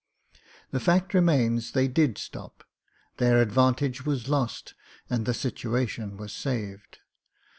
[0.71, 2.63] The fact remains they did stop;
[3.17, 4.73] their advantage was lost
[5.11, 6.97] and the situation was saved.